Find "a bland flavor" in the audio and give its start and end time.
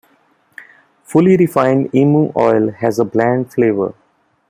2.97-3.93